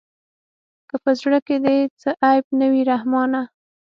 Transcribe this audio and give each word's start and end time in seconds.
که 0.89 0.95
په 1.03 1.11
زړه 1.19 1.39
کښې 1.47 1.57
دې 1.65 1.77
څه 2.01 2.09
عيب 2.25 2.45
نه 2.59 2.67
وي 2.71 2.81
رحمانه. 2.91 3.41